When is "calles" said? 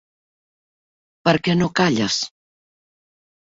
1.83-2.21